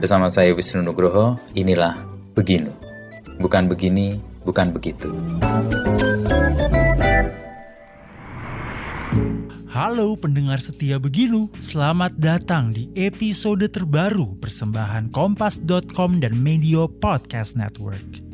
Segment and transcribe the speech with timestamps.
[0.00, 1.92] Bersama saya Wisnu Nugroho, inilah
[2.32, 2.72] Beginu.
[3.36, 4.16] Bukan begini,
[4.48, 5.12] bukan begitu.
[9.68, 18.24] Halo pendengar setia Beginu, selamat datang di episode terbaru persembahan Kompas.com dan Media Podcast Network.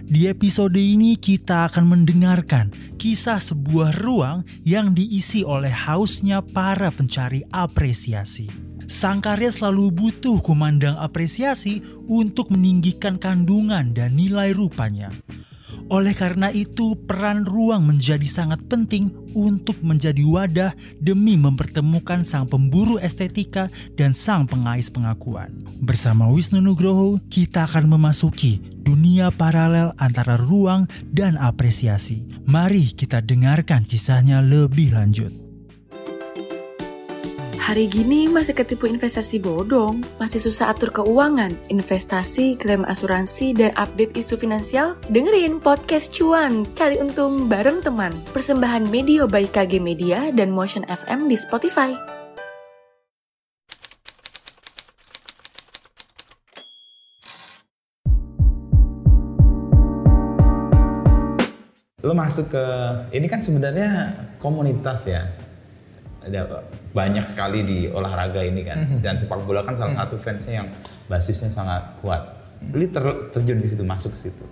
[0.00, 7.44] Di episode ini kita akan mendengarkan kisah sebuah ruang yang diisi oleh hausnya para pencari
[7.52, 8.75] apresiasi.
[8.86, 15.10] Sang karya selalu butuh kumandang apresiasi untuk meninggikan kandungan dan nilai rupanya.
[15.86, 22.98] Oleh karena itu, peran ruang menjadi sangat penting untuk menjadi wadah demi mempertemukan sang pemburu
[22.98, 25.54] estetika dan sang pengais pengakuan.
[25.78, 32.26] Bersama Wisnu Nugroho, kita akan memasuki dunia paralel antara ruang dan apresiasi.
[32.50, 35.45] Mari kita dengarkan kisahnya lebih lanjut.
[37.66, 44.14] Hari gini masih ketipu investasi bodong, masih susah atur keuangan, investasi, klaim asuransi, dan update
[44.14, 44.94] isu finansial?
[45.10, 48.14] Dengerin podcast cuan, cari untung bareng teman.
[48.30, 51.90] Persembahan media by KG Media dan Motion FM di Spotify.
[62.06, 62.64] Lo masuk ke,
[63.10, 65.45] ini kan sebenarnya komunitas ya.
[66.26, 68.98] Ada banyak sekali di olahraga ini kan.
[68.98, 70.68] Dan sepak bola kan salah satu fansnya yang
[71.06, 72.22] basisnya sangat kuat.
[72.74, 74.44] Lo ter- terjun di situ, masuk ke situ.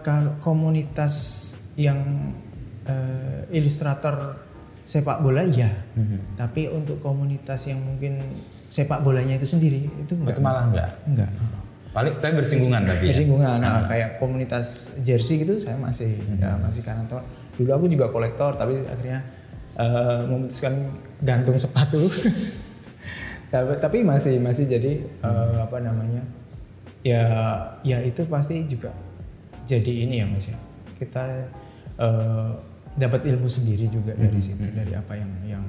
[0.00, 1.14] Kalau komunitas
[1.76, 2.32] yang
[2.88, 4.40] eh, ilustrator
[4.90, 5.70] sepak bola iya,
[6.34, 10.34] tapi untuk komunitas yang mungkin sepak bolanya itu sendiri itu enggak.
[10.34, 10.90] Itu malah enggak.
[11.06, 11.30] enggak.
[11.90, 13.10] Paling tapi bersinggungan tapi ya.
[13.10, 17.02] Bersinggungan, nah, kayak komunitas jersey gitu saya masih ya masih karena
[17.58, 19.26] dulu aku juga kolektor tapi akhirnya
[19.80, 20.74] eh, memutuskan
[21.24, 22.00] gantung sepatu.
[23.52, 24.92] tapi, tapi masih masih jadi
[25.24, 26.22] eh, apa namanya
[27.00, 27.24] ya
[27.80, 28.92] ya itu pasti juga
[29.64, 30.58] jadi ini ya mas ya
[31.00, 31.48] kita
[31.96, 32.50] eh,
[32.94, 35.64] dapat ilmu sendiri juga dari situ dari apa yang yang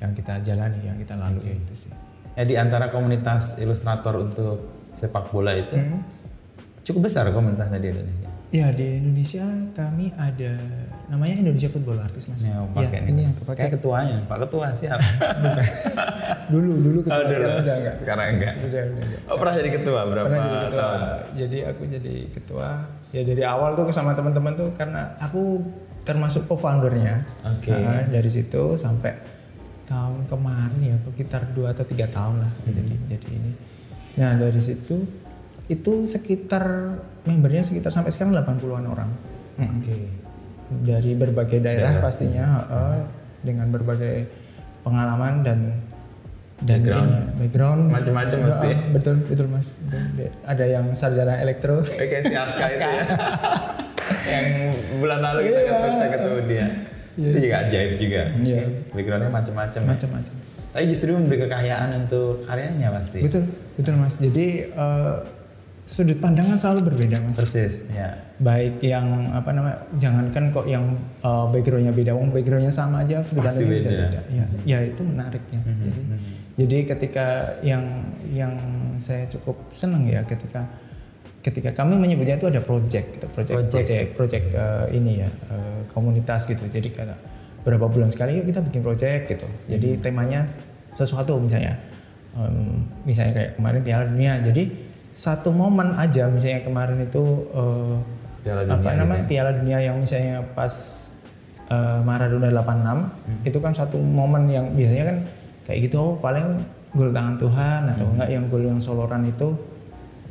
[0.00, 1.92] yang kita jalani yang kita lalui itu sih.
[2.32, 6.00] Ya di antara komunitas ilustrator untuk sepak bola itu Hmm.
[6.82, 8.31] cukup besar komunitasnya di Indonesia.
[8.52, 9.40] Ya di Indonesia
[9.72, 10.52] kami ada
[11.08, 12.44] namanya Indonesia Football Artist mas.
[12.44, 13.24] Ya, pakai Ya, ini.
[13.24, 13.68] yang Kayak kepakai.
[13.72, 15.00] ketuanya, Pak Ketua siapa?
[15.42, 15.64] Bukan.
[16.46, 17.32] dulu dulu ketua Oh, dulu.
[17.32, 17.94] sekarang udah enggak.
[17.96, 18.54] Sekarang enggak.
[18.60, 19.20] Sudah udah enggak.
[19.24, 20.76] Oh pernah jadi ketua berapa Pernah jadi ketua.
[20.78, 21.00] tahun?
[21.34, 22.68] Jadi aku jadi ketua.
[23.10, 25.42] Ya dari awal tuh sama teman-teman tuh karena aku
[26.02, 27.24] termasuk co-foundernya.
[27.46, 27.72] Oke.
[27.72, 29.16] Nah, dari situ sampai
[29.84, 32.68] tahun kemarin ya sekitar dua atau tiga tahun lah Hmm.
[32.70, 33.52] jadi jadi ini.
[34.14, 35.08] Nah dari situ
[35.64, 36.64] itu sekitar
[37.22, 39.10] membernya sekitar sampai sekarang 80-an orang.
[39.54, 39.70] Mm.
[39.76, 39.96] Oke.
[40.82, 42.02] Dari berbagai daerah, Daerah.
[42.02, 42.96] pastinya heeh,
[43.42, 44.24] dengan berbagai
[44.80, 45.58] pengalaman dan
[46.58, 47.10] dan Background.
[47.10, 48.70] ini, background Macam-macam Heeh, mesti.
[48.92, 49.74] betul betul mas
[50.42, 53.04] ada yang sarjana elektro Oke si Aska itu ya.
[54.32, 54.46] yang
[54.96, 55.66] bulan lalu kita Iya.
[55.68, 56.66] ketemu saya ketemu dia.
[57.12, 58.22] Itu juga ajaib juga.
[58.38, 58.62] Iya.
[58.88, 59.80] Backgroundnya macam-macam.
[59.80, 59.88] ya.
[59.88, 60.34] macam-macam
[60.72, 63.18] Tapi justru memberi kekayaan untuk karyanya pasti.
[63.20, 63.42] betul
[63.74, 65.14] betul mas jadi eh,
[65.82, 67.36] sudut pandangan selalu berbeda mas.
[67.42, 67.90] Persis.
[67.90, 68.30] Ya.
[68.42, 73.46] baik yang apa namanya jangankan kok yang eh, backgroundnya beda wong backgroundnya sama aja sudut
[73.46, 74.02] pandangnya bisa beda.
[74.06, 74.20] beda.
[74.30, 75.60] Ya ya itu menarik ya.
[75.62, 76.00] Jadi
[76.52, 77.26] jadi ketika
[77.62, 77.84] yang
[78.30, 78.54] yang
[78.98, 80.66] saya cukup senang ya ketika
[81.42, 83.74] ketika kami menyebutnya itu ada project gitu project Project.
[83.74, 86.62] project project eh, ini ya eh, komunitas gitu.
[86.66, 87.14] Jadi kata
[87.62, 89.46] berapa bulan sekali yuk kita bikin project gitu.
[89.70, 90.46] Jadi temanya
[90.94, 91.78] sesuatu misalnya.
[92.32, 94.40] Em, misalnya kayak kemarin Piala Dunia.
[94.40, 94.62] Jadi
[95.12, 97.94] satu momen aja misalnya kemarin itu eh,
[98.42, 100.74] Piala apa Dunia namanya Piala Dunia yang misalnya pas
[101.68, 105.16] eh, Maradona 86 itu kan satu momen yang biasanya kan
[105.68, 109.56] kayak gitu oh paling gol tangan Tuhan atau enggak yang gol yang soloran itu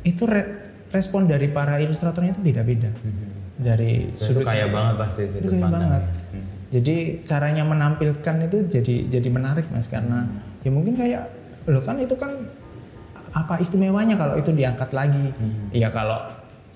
[0.02, 0.50] itu re-
[0.90, 2.90] respon dari para ilustratornya itu beda-beda.
[3.56, 5.82] Dari Itu sudut kaya banget pasti itu sudut kaya pandang.
[5.88, 6.02] banget.
[6.72, 10.26] Jadi caranya menampilkan itu jadi jadi menarik mas karena
[10.62, 11.26] ya mungkin kayak
[11.66, 12.30] lo kan itu kan
[13.32, 15.32] apa istimewanya kalau itu diangkat lagi?
[15.72, 16.20] Ya kalau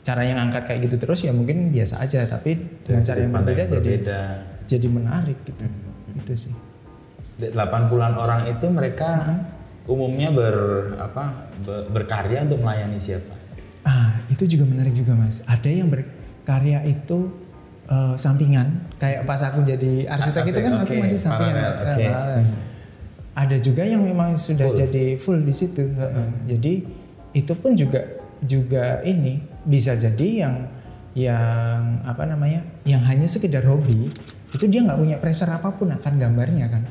[0.00, 2.56] caranya ngangkat kayak gitu terus ya mungkin biasa aja tapi
[2.87, 4.20] dengan cara yang berbeda, yang jadi berbeda.
[4.64, 5.64] jadi menarik gitu.
[6.17, 6.55] Itu sih.
[7.37, 9.37] 80-an orang itu mereka
[9.85, 10.56] umumnya ber
[10.97, 13.35] apa be- berkarya untuk melayani siapa?
[13.85, 15.44] Ah itu juga menarik juga mas.
[15.44, 17.29] Ada yang berkarya itu
[17.87, 21.79] eh, sampingan kayak pas aku jadi arsitek itu kan aku Oke, masih sampingan paralel, mas.
[21.79, 22.06] Eh, oke.
[23.36, 24.80] Ada juga yang memang sudah Full.
[24.80, 25.84] jadi full di situ.
[25.92, 26.28] heeh.
[26.56, 26.72] Jadi
[27.36, 28.00] itu pun juga
[28.40, 29.36] juga ini
[29.68, 30.54] bisa jadi yang
[31.16, 34.08] yang apa namanya yang hanya sekedar hobi
[34.52, 36.82] itu dia nggak punya pressure apa pun akan gambarnya kan.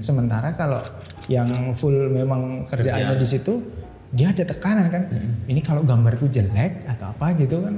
[0.00, 0.80] Sementara kalau
[1.28, 3.20] yang full memang kerjaannya Kerjaan.
[3.20, 3.52] di situ
[4.10, 5.04] dia ada tekanan kan
[5.46, 7.76] ini kalau gambarku jelek atau apa gitu kan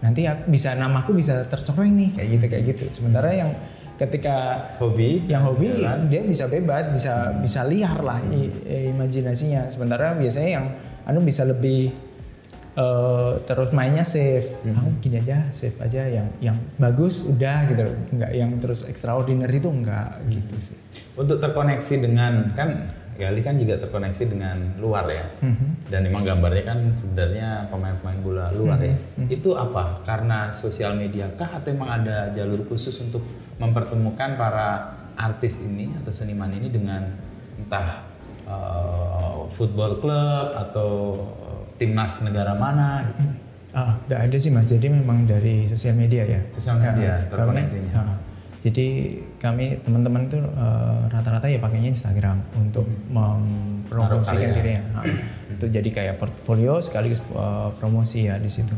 [0.00, 3.52] nanti aku bisa namaku bisa tercoreng nih kayak gitu kayak gitu sementara yang
[4.00, 4.36] ketika
[4.80, 5.28] Hobi.
[5.28, 6.08] yang hobi jalan.
[6.08, 9.68] dia bisa bebas bisa bisa liar lah i- i- imajinasinya.
[9.68, 10.66] Sementara biasanya yang
[11.04, 11.92] anu bisa lebih
[12.70, 14.46] eh, terus mainnya safe.
[14.64, 17.82] Aku gini aja safe aja yang yang bagus udah gitu
[18.14, 20.78] nggak yang terus extraordinary itu enggak gitu sih.
[21.12, 22.88] Untuk terkoneksi dengan kan
[23.20, 25.24] Gali kan juga terkoneksi dengan luar ya.
[25.92, 28.96] Dan memang gambarnya kan sebenarnya pemain-pemain bola luar ya.
[29.28, 30.00] Itu apa?
[30.08, 33.20] Karena sosial media kah atau emang ada jalur khusus untuk
[33.60, 37.04] mempertemukan para artis ini atau seniman ini dengan
[37.60, 38.08] entah
[38.48, 40.90] eh, football club atau
[41.76, 43.22] timnas negara mana gitu.
[43.70, 44.66] Ah, nggak ada sih mas.
[44.66, 46.40] Jadi memang dari sosial media ya.
[46.58, 47.92] Sosial media Ya, terkoneksinya.
[47.94, 48.16] Kami, ah,
[48.60, 55.00] jadi kami teman-teman tuh eh, rata-rata ya pakainya Instagram untuk mempromosikan dirinya.
[55.00, 55.08] Ah,
[55.48, 58.76] itu jadi kayak portfolio sekaligus eh, promosi ya di situ.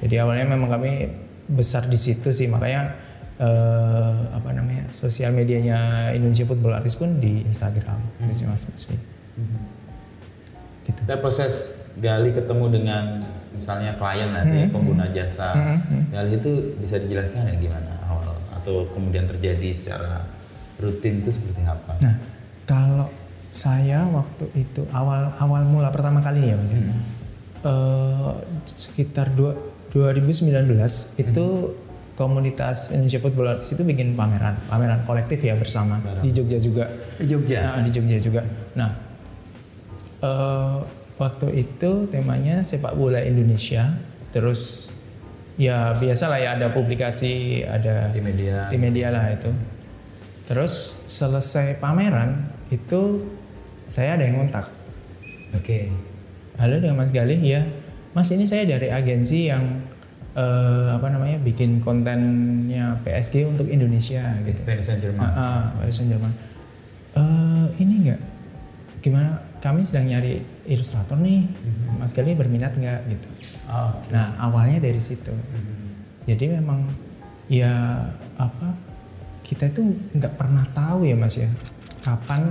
[0.00, 1.12] Jadi awalnya memang kami
[1.44, 2.96] besar di situ sih makanya
[3.36, 8.00] eh, apa namanya sosial medianya Indonesia Football Artist pun di Instagram.
[8.24, 8.64] Gitu sih mas.
[8.64, 8.88] Mas.
[10.88, 11.00] Gitu.
[11.04, 13.24] Dan proses Gali ketemu dengan
[13.56, 15.80] misalnya klien nanti pengguna jasa
[16.12, 17.95] Gali itu bisa dijelaskan ya gimana
[18.66, 20.26] atau kemudian terjadi secara
[20.82, 22.02] rutin itu seperti apa?
[22.02, 22.18] Nah,
[22.66, 23.06] kalau
[23.46, 26.98] saya waktu itu awal awal mula pertama kali ya, ya,
[27.62, 28.30] eh,
[28.74, 29.54] sekitar dua,
[29.94, 31.46] 2019 itu
[32.18, 36.90] komunitas Indonesia Football Artist itu bikin pameran, pameran kolektif ya bersama di Jogja juga.
[37.22, 37.78] Di Jogja.
[37.78, 38.42] Nah, di Jogja juga.
[38.74, 38.90] Nah,
[40.26, 40.78] eh,
[41.22, 43.94] waktu itu temanya sepak bola Indonesia.
[44.34, 44.92] Terus
[45.56, 48.68] ya biasalah ya ada publikasi, ada Di media.
[48.68, 49.50] di media lah itu.
[50.46, 50.72] Terus
[51.10, 53.26] selesai pameran itu
[53.88, 54.70] saya ada yang kontak.
[55.56, 55.90] Oke.
[56.56, 57.66] Halo dengan Mas Galih, ya.
[58.16, 59.84] Mas ini saya dari agensi yang
[60.36, 64.60] eh, apa namanya bikin kontennya PSG untuk Indonesia gitu.
[64.64, 65.28] Paris Saint Germain.
[65.28, 66.00] Ah, ah, Paris.
[66.00, 68.20] Eh, ini enggak
[69.00, 69.40] gimana?
[69.60, 71.46] Kami sedang nyari ilustrator nih.
[71.96, 73.26] Mas Galih berminat nggak gitu?
[73.66, 75.32] Oh, Nah awalnya dari situ.
[76.26, 76.86] Jadi memang
[77.46, 78.02] ya
[78.36, 78.74] apa
[79.46, 81.46] kita itu nggak pernah tahu ya mas ya
[82.02, 82.42] kapan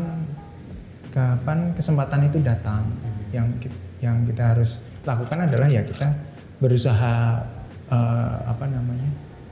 [1.12, 2.84] kapan kesempatan itu datang.
[3.32, 6.12] Yang ki- yang kita harus lakukan adalah ya kita
[6.60, 7.44] berusaha
[7.92, 9.10] eh, apa namanya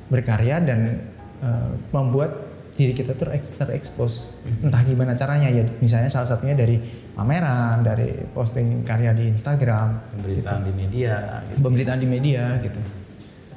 [0.08, 1.04] berkarya dan
[1.44, 2.43] eh, membuat
[2.74, 6.82] diri kita tuh ter- terekspos entah gimana caranya ya misalnya salah satunya dari
[7.14, 11.16] pameran dari posting karya di Instagram pemberitaan di media.
[11.46, 11.58] Gitu.
[11.62, 12.80] pemberitaan di media gitu.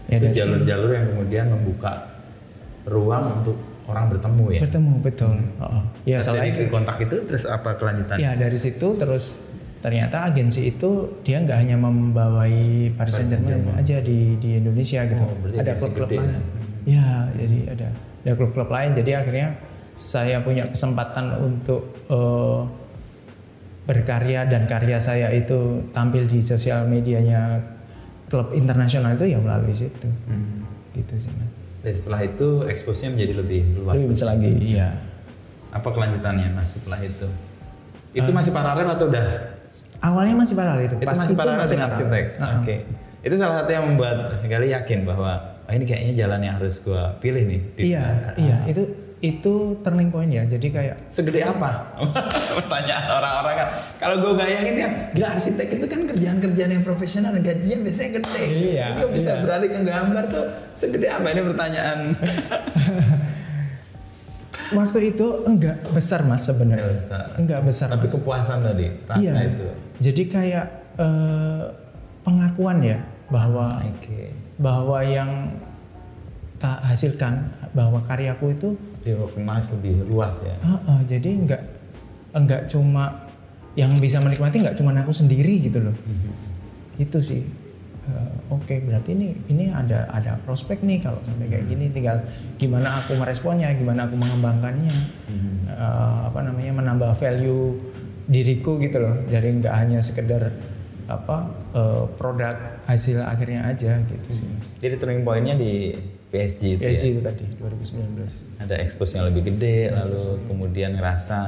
[0.07, 1.93] Ya itu jalur-jalur yang kemudian membuka
[2.85, 4.61] ruang untuk orang bertemu ya.
[4.63, 5.35] bertemu betul.
[5.59, 8.17] Oh, Ya Terus selain dari kontak itu terus apa kelanjutan?
[8.19, 12.55] ya dari situ terus ternyata agensi itu dia nggak hanya membawai
[12.95, 15.23] Paris Saint Germain aja di di Indonesia gitu.
[15.23, 16.43] Oh, ada klub-klub gede lain.
[16.87, 17.89] Ya jadi ada
[18.27, 18.91] ada klub-klub lain.
[18.91, 19.55] Jadi akhirnya
[19.95, 22.61] saya punya kesempatan untuk eh,
[23.87, 27.63] berkarya dan karya saya itu tampil di sosial medianya
[28.27, 30.11] klub internasional itu ya melalui situ.
[30.27, 30.67] Hmm.
[30.91, 31.31] Gitu sih.
[31.31, 31.51] Mas.
[31.87, 33.95] Dan setelah itu eksposnya menjadi lebih luas.
[33.95, 34.91] Lebih bisa lagi, iya.
[35.71, 37.31] Apa kelanjutannya mas setelah itu?
[38.11, 39.55] Itu masih paralel atau udah?
[40.03, 40.97] Awalnya masih paralel itu.
[40.99, 41.95] Itu Pas masih itu paralel dengan paralel.
[41.95, 42.25] arsitek.
[42.43, 42.75] Nah, Oke.
[43.23, 44.19] Itu salah satu yang membuat
[44.51, 47.61] Gali yakin bahwa oh, ini kayaknya jalan yang harus gua pilih nih.
[47.77, 48.05] Iya,
[48.39, 48.59] iya.
[48.71, 50.45] Itu itu turning point ya.
[50.45, 51.97] Jadi kayak Segede apa?
[52.61, 53.69] Pertanyaan orang-orang kan.
[53.97, 58.45] Kalau gue bayangin kan, gila arsitek itu kan kerjaan-kerjaan yang profesional dan gajinya biasanya gede.
[58.77, 59.41] Iya, Gue bisa iya.
[59.41, 60.45] beralih ke gambar tuh
[60.77, 61.99] segede apa ini pertanyaan?
[64.67, 66.85] waktu itu enggak besar mas sebenarnya.
[66.85, 67.27] Enggak besar.
[67.39, 67.87] Enggak besar.
[67.97, 68.15] Tapi Mas.
[68.19, 69.33] kepuasan tadi, rasa iya.
[69.49, 69.67] itu.
[69.97, 70.67] Jadi kayak
[71.01, 71.65] eh,
[72.21, 72.99] pengakuan ya
[73.33, 74.46] bahwa Oke.
[74.57, 75.57] Bahwa yang
[76.57, 78.69] tak hasilkan bahwa karyaku itu
[79.07, 80.57] Recognize lebih luas ya.
[80.67, 81.63] ah, ah, jadi enggak
[82.35, 83.29] enggak cuma
[83.79, 85.95] yang bisa menikmati enggak cuma aku sendiri gitu loh.
[86.99, 87.45] Itu sih.
[88.07, 92.19] Eh, Oke, berarti ini ini ada ada prospek nih kalau sampai kayak gini tinggal
[92.59, 94.97] gimana aku meresponnya, gimana aku mengembangkannya.
[95.71, 97.79] Eh, apa namanya menambah value
[98.27, 100.51] diriku gitu loh dari nggak hanya sekedar
[101.07, 104.47] apa eh, produk hasil akhirnya aja gitu sih.
[104.51, 104.75] Mas.
[104.79, 105.95] Jadi turning point-nya di
[106.27, 107.13] PSG itu PSG ya.
[107.15, 108.63] itu tadi 2019.
[108.67, 110.19] Ada expose yang lebih gede, lalu
[110.51, 111.39] kemudian ngerasa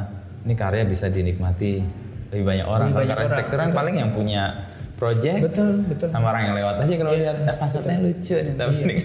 [0.47, 1.83] ini karya bisa dinikmati
[2.31, 2.89] lebih banyak orang.
[2.95, 6.09] Kalau Lebih banyak orang, kan paling yang punya project Betul, betul.
[6.11, 8.97] sama orang yang lewat aja kalau lihat eh, fasadnya lucu nih tapi ini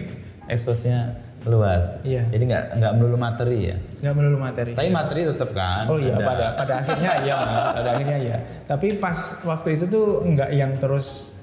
[0.49, 0.99] expose-nya
[1.43, 1.99] luas.
[2.07, 2.23] Iya.
[2.31, 3.77] Jadi nggak nggak melulu materi ya.
[4.03, 4.71] nggak melulu materi.
[4.75, 5.85] Tapi materi tetap kan.
[5.91, 6.25] Oh iya ada.
[6.25, 8.37] pada pada akhirnya iya mas, pada akhirnya iya.
[8.63, 11.35] Tapi pas waktu itu tuh nggak yang terus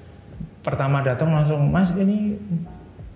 [0.61, 2.37] pertama datang langsung mas ini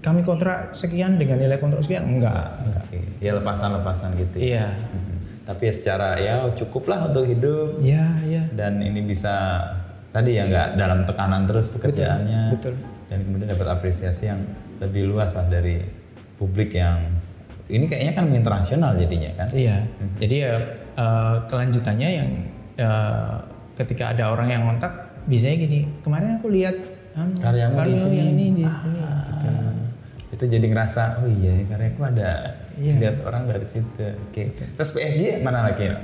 [0.01, 2.61] kami kontrak sekian dengan nilai kontrak sekian enggak.
[2.61, 2.83] enggak.
[2.89, 2.99] Oke.
[3.21, 4.35] Ya lepasan-lepasan gitu.
[4.37, 4.45] ya.
[4.45, 4.67] Iya.
[5.45, 8.43] Tapi ya secara ya cukuplah untuk hidup Iya iya.
[8.49, 9.61] dan ini bisa
[10.09, 12.57] tadi ya nggak dalam tekanan terus pekerjaannya.
[12.57, 12.73] betul.
[13.09, 14.41] Dan kemudian dapat apresiasi yang
[14.81, 16.04] lebih luas lah dari
[16.35, 16.99] publik yang
[17.65, 19.47] ini kayaknya kan internasional jadinya kan.
[19.49, 19.77] Iya.
[20.21, 20.53] Jadi ya
[20.93, 22.29] eh, kelanjutannya yang
[22.77, 23.33] eh,
[23.75, 24.93] ketika ada orang yang kontak
[25.25, 26.75] biasanya gini kemarin aku lihat
[27.17, 28.99] anu, Karyamu di sini." yang ini di sini.
[29.01, 29.49] gitu.
[30.35, 32.31] itu jadi ngerasa oh iya karyaku ada
[32.75, 32.93] Iya.
[32.99, 34.43] lihat orang dari situ oke
[34.75, 35.95] terus PSG mana lagi ya?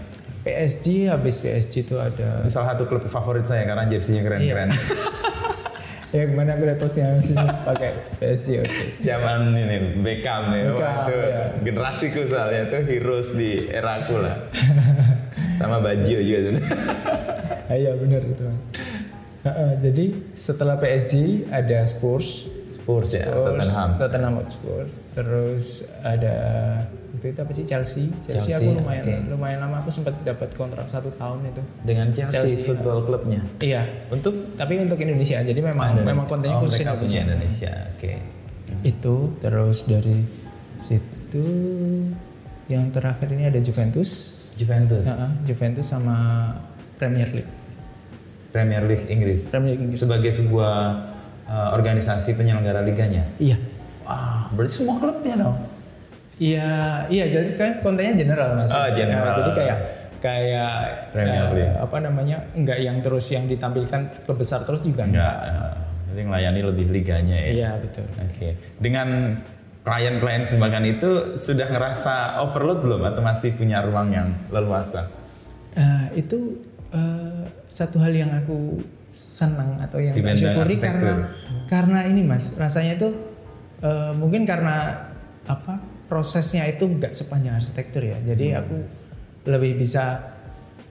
[0.41, 4.71] PSG habis PSG itu ada Ini salah satu klub favorit saya karena jersinya keren-keren
[6.11, 8.83] ya ke mana aku lihat postingan sih pakai PSG oke.
[8.99, 11.43] zaman ini Beckham nih Beckham, itu iya.
[11.63, 14.35] generasiku soalnya itu heroes di era aku lah
[15.57, 16.75] sama Bajio juga sebenarnya
[17.71, 18.59] Ah, iya benar itu mas.
[19.47, 24.83] Heeh, jadi setelah PSG ada Spurs, Spurs ya Spurs, Tottenham Tottenham Hotspur,
[25.13, 25.65] terus
[26.01, 26.35] ada
[27.11, 28.09] itu, itu apa sih Chelsea.
[28.19, 29.15] Chelsea, Chelsea, aku lumayan oke.
[29.29, 31.61] lumayan lama aku sempat dapat kontrak satu tahun itu.
[31.83, 33.85] dengan Chelsea, Chelsea, Football Clubnya Iya.
[34.09, 36.09] untuk Tapi untuk Indonesia, jadi memang Indonesia.
[36.09, 37.21] memang kontennya oh, khusus Indonesia.
[37.21, 38.13] Indonesia oke
[38.81, 40.17] Itu terus dari
[40.79, 41.45] situ
[42.65, 44.09] yang terakhir ini ada Juventus,
[44.55, 46.17] Juventus Heeh, Juventus sama
[46.95, 47.51] Premier League.
[48.49, 49.99] Premier League Inggris Premier League Inggris.
[49.99, 50.75] sebagai sebuah
[51.51, 53.59] uh, organisasi penyelenggara liganya Iya.
[54.01, 55.57] wah berarti semua klubnya dong
[56.41, 58.73] Iya, iya jadi kan kontennya general mas.
[58.73, 59.29] Oh, general.
[59.29, 59.77] Ya, jadi kayak
[60.21, 60.73] kayak
[61.13, 61.75] Premier eh, League.
[61.77, 65.33] apa namanya nggak yang terus yang ditampilkan klub besar terus juga enggak
[66.09, 68.05] jadi melayani lebih liganya ya Iya betul.
[68.17, 69.37] Oke, dengan
[69.81, 75.13] klien-klien sembakan itu sudah ngerasa overload belum atau masih punya ruang yang leluasa?
[75.73, 76.57] Eh, itu
[76.89, 78.81] eh, satu hal yang aku
[79.11, 81.11] senang atau yang tak syukuri karena
[81.67, 83.09] karena ini mas rasanya itu
[83.79, 85.07] eh, mungkin karena
[85.43, 85.77] apa
[86.07, 88.19] prosesnya itu nggak sepanjang arsitektur ya.
[88.19, 88.75] Jadi aku
[89.45, 90.31] lebih bisa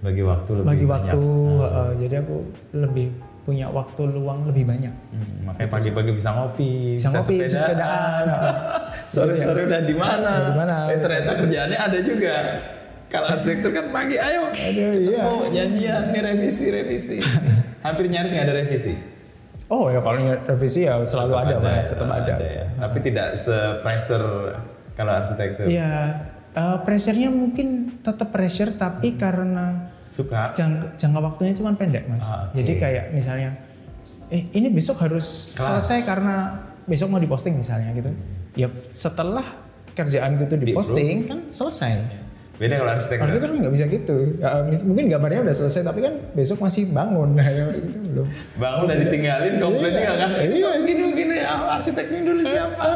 [0.00, 1.12] Bagi waktu lebih bagi banyak.
[1.12, 1.24] waktu.
[1.60, 2.36] eh, jadi aku
[2.72, 3.06] lebih
[3.40, 4.94] punya waktu luang lebih banyak.
[5.10, 8.24] Hmm, makanya pagi-pagi bisa ngopi, Bisa ngopi, bisa sepedaan.
[8.24, 8.26] sepedaan.
[9.12, 10.32] Sore-sore udah di mana?
[10.88, 12.34] Eh, ternyata kerjaannya ada juga.
[13.10, 14.46] Kalau arsitektur kan pagi, ayo.
[14.48, 15.22] Aduh iya.
[15.26, 17.16] Oh, janjian nih revisi, revisi.
[17.80, 18.94] Hampir nyaris nggak ada revisi.
[19.70, 20.18] Oh ya kalau
[20.50, 22.34] revisi ya selalu ada, mas, tetap ada.
[22.42, 22.66] ya.
[22.74, 24.58] Tapi tidak se-pressure
[24.98, 25.70] kalau arsitektur.
[25.70, 30.50] Iya, eh, pressure-nya mungkin tetap pressure tapi karena Suka.
[30.50, 32.26] jangka, jangka waktunya cuma pendek mas.
[32.26, 32.58] Ah, oke.
[32.58, 33.54] Jadi kayak misalnya,
[34.26, 35.78] eh ini besok harus Kelar.
[35.78, 38.10] selesai karena besok mau diposting misalnya gitu.
[38.58, 39.46] Ya setelah
[39.94, 41.94] kerjaan gitu diposting kan selesai.
[42.60, 43.24] Beda kalau arsitektur.
[43.24, 44.16] Harusnya kan nggak bisa gitu.
[44.36, 44.48] Ya,
[44.84, 47.32] mungkin gambarnya udah selesai tapi kan besok masih bangun.
[47.32, 48.26] Nah, ya, gitu belum.
[48.60, 50.04] Bangun dan ditinggalin komplain Iya.
[50.12, 50.30] kan.
[50.36, 50.44] Iya.
[50.44, 50.70] Iya.
[50.84, 52.86] Gini gini arsiteknya dulu siapa?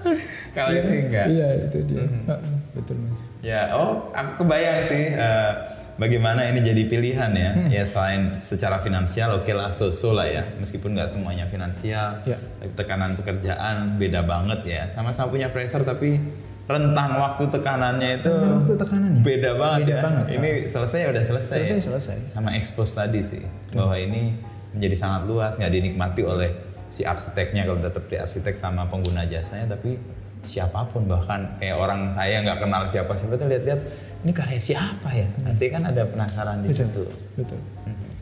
[0.56, 1.26] Kalau ini enggak.
[1.28, 2.04] Iya itu dia.
[2.04, 3.20] Heeh, Betul mas.
[3.40, 5.52] Ya, oh aku kebayang sih eh,
[5.96, 7.50] bagaimana ini jadi pilihan ya.
[7.72, 10.44] Ya selain secara finansial oke lah so-so lah ya.
[10.56, 12.20] Meskipun nggak semuanya finansial.
[12.24, 12.36] Ya.
[12.36, 14.82] Tapi tekanan pekerjaan beda banget ya.
[14.92, 16.20] Sama-sama punya pressure tapi
[16.66, 19.22] rentang waktu tekanannya itu Waktu tekanannya.
[19.22, 20.02] beda banget Beda ya.
[20.02, 21.56] banget, Ini selesai ya udah selesai.
[21.56, 21.84] Selesai ya.
[21.84, 22.18] selesai.
[22.26, 24.34] sama expose tadi sih bahwa ini
[24.70, 26.50] menjadi sangat luas nggak dinikmati oleh
[26.86, 29.94] si arsiteknya kalau tetap di arsitek sama pengguna jasanya tapi
[30.42, 33.80] siapa pun bahkan kayak orang saya nggak kenal siapa siapa tuh lihat-lihat
[34.20, 37.02] ini karya siapa ya nanti kan ada penasaran di situ
[37.34, 37.60] Betul.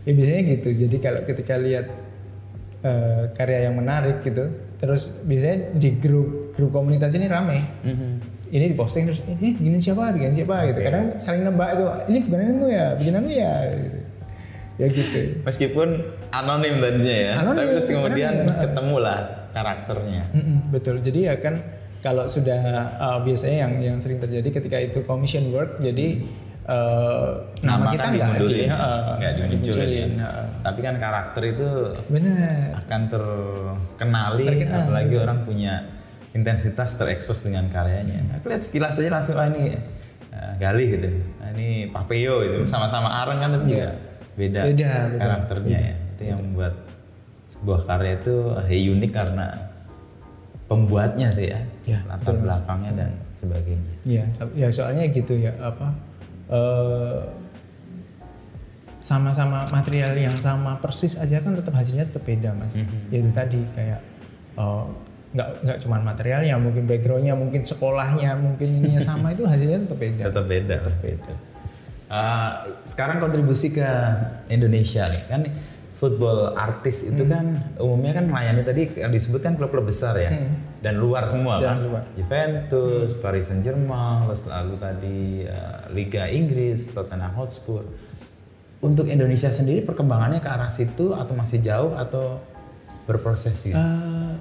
[0.05, 0.69] Ya biasanya gitu.
[0.79, 1.89] Jadi kalau ketika lihat
[2.83, 7.57] eh, karya yang menarik gitu, terus biasanya di grup grup komunitas ini rame.
[8.55, 10.79] Ini diposting terus ini bikin siapa, bikin siapa gitu.
[10.79, 13.53] Kadang saling nebak itu, ini bukananmu ya, bikinanmu ya.
[13.67, 13.99] Gitu.
[14.75, 15.19] Ya gitu.
[15.47, 15.89] meskipun
[16.35, 18.59] anonim tadinya ya Anonim, tapi terus kemudian anonim.
[18.59, 19.19] ketemu lah
[19.55, 20.99] karakternya Mm-mm, betul.
[20.99, 21.63] Jadi ya kan
[22.03, 22.59] kalau sudah
[22.99, 26.27] uh, biasanya yang yang sering terjadi ketika itu commission work, jadi
[26.67, 30.27] uh, nama, kita kan nggak dimundurin di- uh, nggak dimunculin ya.
[30.27, 31.69] uh, tapi kan karakter itu
[32.11, 32.67] Benar.
[32.83, 35.75] akan terkenali Terkenal, apalagi orang punya
[36.35, 38.43] intensitas terekspos dengan karyanya.
[38.43, 39.79] Aku lihat sekilas aja langsung ah ini
[40.35, 41.09] uh, Galih gitu.
[41.39, 43.95] Ah, ini Papeo itu sama-sama areng kan tapi juga
[44.35, 45.19] beda, Beda, beda.
[45.23, 45.95] karakternya ya.
[46.19, 46.75] Itu yang membuat
[47.47, 48.35] sebuah karya itu
[48.67, 49.47] ya unik karena
[50.65, 53.95] pembuatnya sih ya, Ya, latar belakangnya dan sebagainya.
[54.03, 55.93] Iya, tapi- ya soalnya gitu ya apa
[56.49, 57.21] eh,
[59.05, 62.81] sama-sama material yang sama persis aja kan tetap hasilnya tetap beda mas.
[62.81, 63.13] Mhm.
[63.13, 64.01] Yaitu tadi kayak
[64.57, 64.85] eh,
[65.35, 70.23] nggak nggak cuma materialnya mungkin backgroundnya mungkin sekolahnya mungkin ininya sama itu hasilnya tetap beda
[70.31, 70.77] tetap beda.
[71.03, 71.35] beda
[72.05, 73.89] Uh, sekarang kontribusi ke
[74.47, 75.41] Indonesia nih kan
[75.99, 80.31] football artis itu kan umumnya kan melayani tadi yang disebutkan klub-klub besar ya
[80.85, 82.03] dan luar semua Dan kan luar.
[82.13, 87.89] Juventus, Paris Saint Germain, lalu tadi uh, Liga Inggris, Tottenham Hotspur.
[88.85, 92.37] Untuk Indonesia sendiri perkembangannya ke arah situ atau masih jauh atau
[93.09, 93.73] berproses gitu?
[93.73, 94.33] Eh,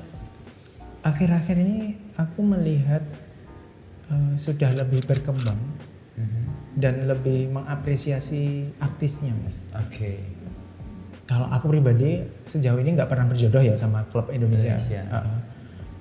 [1.04, 3.04] akhir-akhir ini aku melihat
[4.10, 5.60] eh, sudah lebih berkembang
[6.74, 10.18] dan lebih mengapresiasi artisnya mas Oke.
[11.30, 15.02] kalau aku pribadi sejauh ini nggak pernah berjodoh ya sama klub Indonesia, Indonesia.
[15.06, 15.40] Heeh.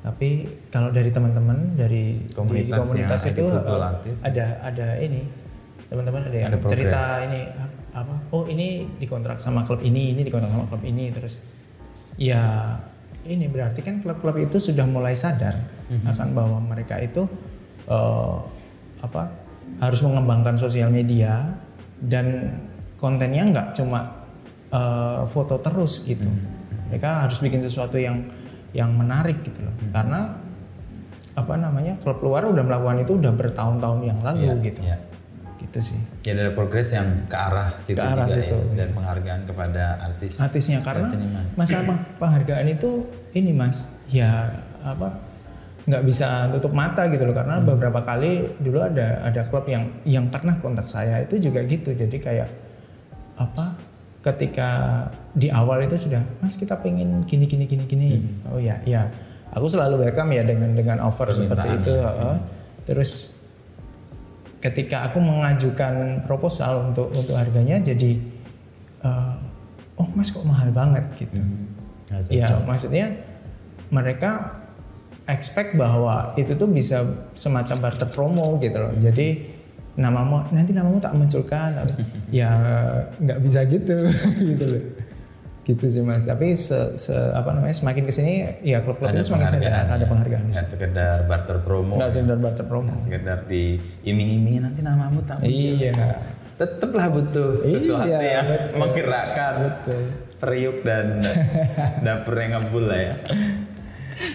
[0.03, 0.29] tapi
[0.73, 4.19] kalau dari teman-teman dari di Komunitas komunitas itu eh, artis.
[4.25, 5.23] ada ada ini
[5.93, 6.73] teman-teman ada yang Ada progress.
[6.73, 7.41] cerita ini
[7.93, 11.45] apa oh ini dikontrak sama klub ini ini dikontrak sama klub ini terus
[12.17, 12.75] ya
[13.25, 15.55] ini berarti kan klub-klub itu sudah mulai sadar
[15.89, 16.07] Mhm.
[16.09, 17.27] akan bahwa mereka itu
[17.83, 18.37] eh,
[19.01, 19.23] apa
[19.79, 21.51] harus mengembangkan sosial media
[21.99, 22.57] dan
[22.97, 24.23] kontennya nggak cuma
[24.71, 26.89] eh, foto terus gitu Mhm.
[26.89, 28.23] mereka harus bikin sesuatu yang
[28.73, 29.91] yang menarik gitu loh Mhm.
[29.93, 30.21] karena
[31.33, 34.97] apa namanya klub luar udah melakukan itu udah bertahun-tahun yang lalu Iya, gitu iya.
[35.73, 36.01] Gitu sih.
[36.21, 39.85] Ya ada progres yang ke arah situ Ke arah juga situ, ya dan penghargaan kepada
[40.05, 40.37] artis.
[40.37, 41.45] artisnya karena seniman.
[41.57, 42.91] masalah peng- penghargaan itu
[43.33, 43.97] ini mas.
[44.13, 44.53] Ya
[44.85, 45.17] apa
[45.83, 50.29] nggak bisa tutup mata gitu loh karena beberapa kali dulu ada ada klub yang yang
[50.29, 51.91] pernah kontak saya itu juga gitu.
[51.91, 52.53] Jadi kayak
[53.35, 53.73] apa
[54.23, 54.69] ketika
[55.33, 58.09] di awal itu sudah mas kita pengen gini gini gini gini.
[58.53, 59.09] Oh ya ya.
[59.53, 62.37] Aku selalu welcome ya dengan dengan offer seperti itu heeh.
[62.85, 63.42] terus
[64.63, 68.15] ketika aku mengajukan proposal untuk untuk harganya jadi
[69.03, 69.37] eh,
[69.99, 71.43] oh mas kok mahal banget gitu.
[72.15, 73.11] Nah, ya maksudnya
[73.91, 74.63] mereka
[75.27, 77.03] expect bahwa itu tuh bisa
[77.35, 78.95] semacam barter promo gitu loh.
[78.97, 79.51] Jadi
[79.99, 81.71] namamu nanti namamu tak munculkan.
[82.33, 82.49] Ya
[83.21, 83.93] nggak bisa gitu
[84.57, 85.12] gitu loh
[85.63, 89.31] gitu sih mas tapi se, se- apa namanya semakin ke sini ya klub-klub ada itu
[89.31, 89.87] semakin sadar penghargaan.
[89.87, 90.09] ada ya.
[90.09, 91.93] penghargaan Nggak sekedar barter promo.
[91.95, 95.51] nggak sekedar barter promo Nggak sekedar diiming-imingin nanti namamu tak muncul.
[95.53, 96.19] iya
[96.53, 98.77] Tetaplah butuh Iya, sesuatu yang betul.
[98.77, 100.03] menggerakkan betul
[100.37, 101.23] periuk dan
[102.05, 103.15] dapurnya ngebul lah ya.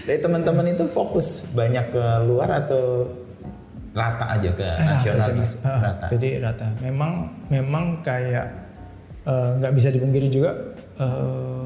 [0.04, 3.12] Dari teman-teman itu fokus banyak ke luar atau
[3.92, 5.20] rata aja ke rata nasional?
[5.20, 6.06] sih mas Ah, Rata.
[6.08, 7.12] jadi rata memang
[7.48, 8.46] memang kayak
[9.24, 10.52] eh, nggak bisa dipungkiri juga
[10.98, 11.66] eh,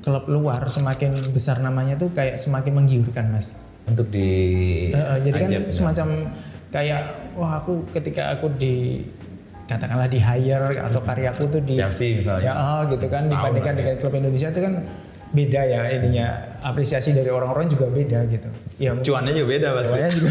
[0.00, 4.28] klub luar semakin besar namanya tuh kayak semakin menggiurkan mas Untuk di
[4.88, 5.70] Eh, eh, jadi kan ajak, ya.
[5.70, 6.06] semacam
[6.68, 9.04] kayak wah aku ketika aku di
[9.64, 12.52] katakanlah di hire atau karyaku tuh di Chelsea ya misalnya.
[12.52, 13.78] oh, gitu kan Setahun dibandingkan ya.
[13.78, 14.74] dengan klub Indonesia itu kan
[15.30, 16.26] beda ya ininya
[16.62, 19.88] apresiasi dari orang-orang juga beda gitu ya Cuannya juga beda pasti.
[19.90, 20.30] Soalnya juga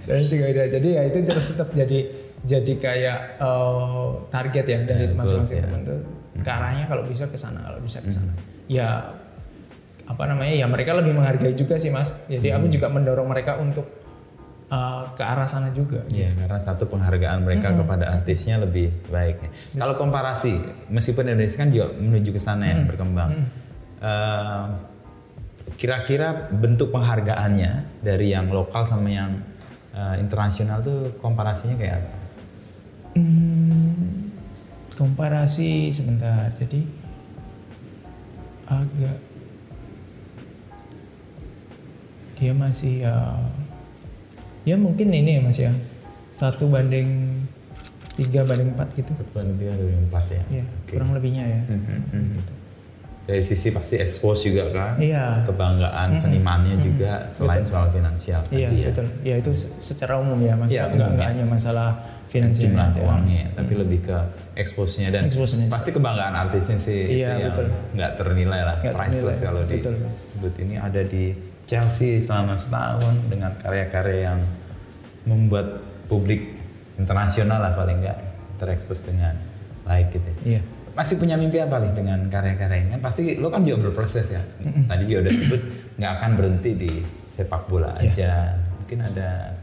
[0.00, 0.62] Soalnya juga beda.
[0.70, 1.98] Jadi ya itu terus tetap jadi
[2.40, 5.64] jadi kayak eh, target ya dari Ya, masing-masing ya.
[5.64, 5.98] teman tuh
[6.38, 8.32] ke arahnya kalau bisa ke sana kalau bisa ke sana.
[8.70, 9.14] Ya
[10.08, 12.24] apa namanya ya mereka lebih menghargai juga sih mas.
[12.30, 13.84] Jadi aku juga mendorong mereka untuk
[14.72, 16.04] eh, ke arah sana juga.
[16.08, 19.48] Iya, karena satu penghargaan mereka kepada artisnya lebih baik.
[19.76, 23.30] Kalau komparasi, meskipun Indonesia kan juga menuju ke sana ya, berkembang.
[24.00, 24.66] Eh,
[25.78, 29.38] Kira-kira bentuk penghargaannya dari yang lokal sama yang
[29.94, 32.10] eh, internasional tuh komparasinya kayak apa?
[33.14, 34.17] Hmm,
[34.98, 36.50] komparasi sebentar.
[36.52, 36.82] Jadi
[38.66, 39.16] agak
[42.36, 43.16] dia masih ya
[44.62, 45.72] ya mungkin ini ya mas ya
[46.30, 47.34] satu banding
[48.14, 50.42] tiga banding empat gitu Kebetulan dia dari empat ya.
[50.52, 50.92] ya Oke.
[50.92, 52.40] kurang lebihnya ya Mhm, mhm.
[53.24, 58.80] Dari sisi pasti expose juga kan, iya kebanggaan senimannya juga selain soal finansial iya tadi
[58.80, 58.86] ya.
[58.88, 61.32] betul ya itu se- secara umum ya mas Iya, nggak umum nggak ya.
[61.32, 61.90] hanya masalah
[62.26, 63.00] finansial jumlah aja.
[63.02, 64.16] uangnya, tapi lebih ke
[64.58, 65.70] expose-nya dan Expose-nya.
[65.70, 67.66] pasti kebanggaan artisnya sih Iya, itu yang betul.
[67.94, 69.46] nggak ternilai lah, Nggak priceless ternilai.
[69.46, 70.18] kalau Betul, Mas.
[70.20, 71.24] disebut ini ada di
[71.64, 74.40] Chelsea selama setahun dengan karya-karya yang
[75.24, 76.58] membuat publik
[76.96, 78.18] internasional lah paling nggak
[78.56, 79.38] terekspos dengan
[79.84, 80.30] baik gitu.
[80.44, 82.88] iya Masih punya mimpi apa nih dengan karya-karya ini?
[82.90, 84.42] Kan pasti lo kan juga berproses ya.
[84.58, 85.62] Tadi juga udah sebut
[85.94, 86.92] nggak akan berhenti di
[87.30, 88.10] sepak bola Iya.
[88.10, 88.32] aja.
[88.76, 89.54] Mungkin ada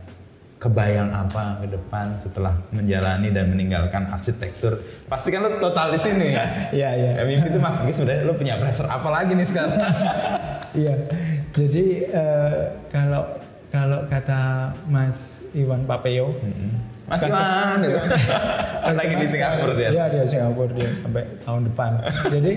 [0.65, 4.82] kebayang apa ke depan setelah menjalani dan meninggalkan arsitektur.
[5.06, 6.45] Pasti kan lo total di sini ya.
[6.73, 9.78] iya iya Ya, mimpi itu Mas Diki sebenarnya lo punya pressure apa lagi nih sekarang?
[10.75, 10.91] Iya,
[11.56, 13.23] jadi eh, kalau
[13.71, 16.36] kalau kata Mas Iwan Papeo,
[17.08, 17.95] Mas Iwan gitu.
[18.84, 19.88] Pas lagi di Singapura dia.
[19.95, 21.91] Iya dia Singapura dia sampai tahun depan.
[22.36, 22.51] Jadi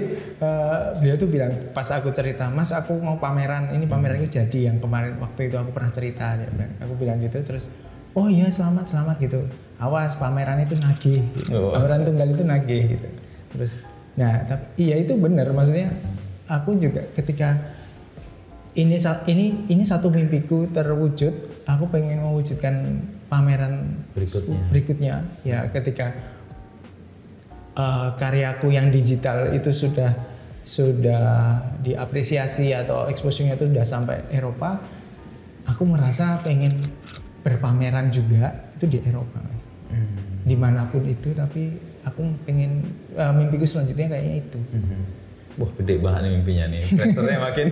[0.98, 5.14] beliau tuh bilang pas aku cerita, Mas aku mau pameran, ini pamerannya jadi yang kemarin
[5.22, 6.72] waktu itu aku pernah cerita dia bilang.
[6.82, 7.70] Aku bilang gitu terus
[8.14, 9.40] oh iya selamat selamat gitu.
[9.78, 11.20] Awas pameran itu nagih.
[11.34, 11.54] Gitu.
[11.54, 11.72] Oh.
[11.74, 13.08] Pameran tunggal itu nagih gitu.
[13.56, 13.72] Terus
[14.18, 15.94] nah tapi iya itu benar maksudnya
[16.50, 17.54] aku juga ketika
[18.74, 18.98] ini
[19.30, 24.60] ini ini satu mimpiku terwujud, aku pengen mewujudkan pameran Berikutnya.
[24.72, 26.14] berikutnya ya ketika
[27.76, 30.16] eh, karyaku yang digital itu sudah
[30.64, 31.24] sudah
[31.80, 34.80] diapresiasi atau exposure-nya itu sudah sampai Eropa
[35.64, 36.72] aku merasa pengen
[37.48, 39.62] berpameran juga itu di Eropa Mas.
[40.40, 44.60] di mana pun itu tapi aku pengen eh, mimpiku selanjutnya kayaknya itu
[45.58, 46.80] Wah gede banget nih mimpinya nih.
[46.86, 47.66] Pressure-nya makin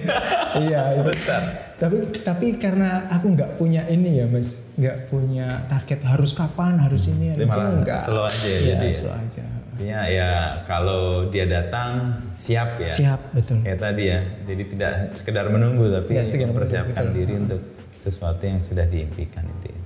[0.59, 1.43] iya itu besar.
[1.77, 7.07] tapi tapi karena aku nggak punya ini ya mas nggak punya target harus kapan harus
[7.07, 8.97] ini Jadi malah enggak slow aja ya Iya, jadi ya?
[8.97, 9.45] slow aja
[9.77, 10.31] Artinya ya
[10.65, 11.93] kalau dia datang
[12.33, 12.91] siap ya.
[12.91, 14.21] siap betul Kayak tadi ya.
[14.43, 17.15] Jadi tidak sekedar menunggu tapi menunggu, mempersiapkan betul.
[17.15, 17.61] diri untuk
[18.07, 19.75] sesuatu yang sudah diimpikan itu.
[19.75, 19.81] ya.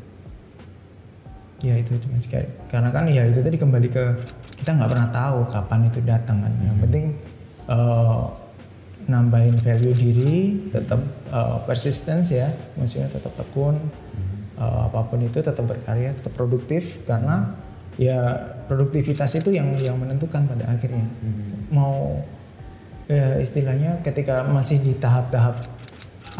[1.60, 1.96] ya itu
[2.28, 4.04] Kayak- karena kan ya itu tadi kembali ke
[4.60, 6.52] kita nggak pernah tahu kapan itu datang kan.
[6.60, 7.04] Yang penting
[7.72, 8.22] eh,
[9.08, 10.36] nambahin value diri
[10.68, 11.00] tetap
[11.32, 12.52] eh, persistence ya.
[12.76, 13.80] Maksudnya tetap tekun
[14.60, 17.08] eh, apa pun itu tetap berkarya tetap produktif.
[17.08, 17.56] Karena
[17.96, 18.36] ya
[18.68, 21.08] produktivitas itu yang yang menentukan pada akhirnya.
[21.72, 22.20] Mau
[23.10, 25.58] ya istilahnya ketika masih di tahap-tahap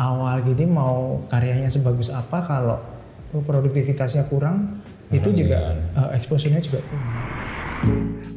[0.00, 2.80] awal gitu mau karyanya sebagus apa kalau
[3.44, 4.80] produktivitasnya kurang
[5.12, 7.04] itu juga eh, exposure-nya juga kurang.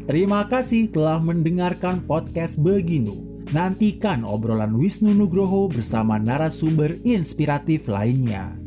[0.03, 3.43] Terima kasih telah mendengarkan podcast Beginu.
[3.55, 8.62] Nantikan obrolan Wisnu Nugroho bersama narasumber inspiratif lainnya.